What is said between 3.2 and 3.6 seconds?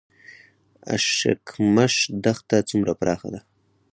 ده؟